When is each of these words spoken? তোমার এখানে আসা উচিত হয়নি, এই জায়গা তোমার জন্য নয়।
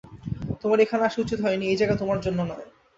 তোমার 0.61 0.77
এখানে 0.79 1.03
আসা 1.05 1.19
উচিত 1.21 1.39
হয়নি, 1.45 1.65
এই 1.67 1.79
জায়গা 1.79 1.95
তোমার 2.01 2.19
জন্য 2.25 2.39
নয়। 2.51 2.67